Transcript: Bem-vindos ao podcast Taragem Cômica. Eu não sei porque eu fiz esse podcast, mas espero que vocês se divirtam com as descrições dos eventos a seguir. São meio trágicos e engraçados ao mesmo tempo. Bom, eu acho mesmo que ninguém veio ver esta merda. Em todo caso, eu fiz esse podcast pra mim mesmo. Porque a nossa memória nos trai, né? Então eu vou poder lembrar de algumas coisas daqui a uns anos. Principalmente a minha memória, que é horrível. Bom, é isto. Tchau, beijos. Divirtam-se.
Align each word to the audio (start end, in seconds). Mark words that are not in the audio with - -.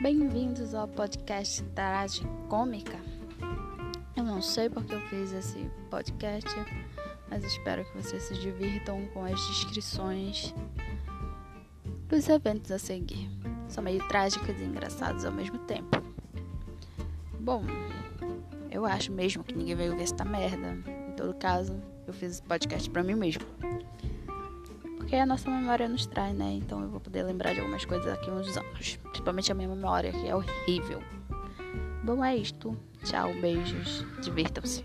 Bem-vindos 0.00 0.74
ao 0.74 0.88
podcast 0.88 1.62
Taragem 1.74 2.26
Cômica. 2.48 2.98
Eu 4.16 4.24
não 4.24 4.40
sei 4.40 4.70
porque 4.70 4.94
eu 4.94 5.00
fiz 5.02 5.30
esse 5.30 5.70
podcast, 5.90 6.48
mas 7.28 7.44
espero 7.44 7.84
que 7.84 7.98
vocês 7.98 8.22
se 8.22 8.32
divirtam 8.38 9.06
com 9.08 9.22
as 9.26 9.38
descrições 9.48 10.54
dos 12.08 12.26
eventos 12.30 12.72
a 12.72 12.78
seguir. 12.78 13.30
São 13.68 13.84
meio 13.84 14.02
trágicos 14.08 14.58
e 14.58 14.64
engraçados 14.64 15.26
ao 15.26 15.32
mesmo 15.32 15.58
tempo. 15.58 16.02
Bom, 17.38 17.62
eu 18.70 18.86
acho 18.86 19.12
mesmo 19.12 19.44
que 19.44 19.54
ninguém 19.54 19.76
veio 19.76 19.94
ver 19.94 20.04
esta 20.04 20.24
merda. 20.24 20.78
Em 21.10 21.12
todo 21.12 21.34
caso, 21.34 21.78
eu 22.06 22.14
fiz 22.14 22.32
esse 22.32 22.42
podcast 22.42 22.88
pra 22.88 23.02
mim 23.02 23.16
mesmo. 23.16 23.44
Porque 25.00 25.16
a 25.16 25.26
nossa 25.26 25.50
memória 25.50 25.88
nos 25.88 26.06
trai, 26.06 26.32
né? 26.32 26.52
Então 26.52 26.82
eu 26.82 26.88
vou 26.88 27.00
poder 27.00 27.24
lembrar 27.24 27.54
de 27.54 27.60
algumas 27.60 27.84
coisas 27.84 28.06
daqui 28.06 28.30
a 28.30 28.32
uns 28.34 28.56
anos. 28.56 28.96
Principalmente 28.96 29.50
a 29.50 29.54
minha 29.54 29.68
memória, 29.68 30.12
que 30.12 30.28
é 30.28 30.36
horrível. 30.36 31.02
Bom, 32.04 32.22
é 32.24 32.36
isto. 32.36 32.76
Tchau, 33.02 33.32
beijos. 33.40 34.04
Divirtam-se. 34.22 34.84